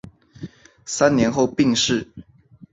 [0.83, 2.09] 三年后病逝。